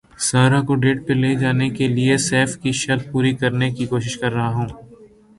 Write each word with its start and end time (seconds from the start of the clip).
سارہ 0.27 0.59
کو 0.67 0.73
ڈیٹ 0.83 0.97
پر 1.07 1.15
لے 1.15 1.33
جانے 1.41 1.67
کیلئے 1.77 2.15
سیف 2.29 2.57
کی 2.61 2.71
شرط 2.81 3.03
پوری 3.11 3.33
کرنے 3.41 3.69
کی 3.75 3.85
کوشش 3.85 4.17
کررہا 4.17 4.47
ہوں 4.55 4.67